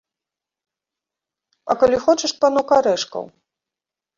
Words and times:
А 1.73 1.77
калі 1.83 1.97
хочаш, 2.07 2.31
панок, 2.41 2.69
арэшкаў? 2.79 3.23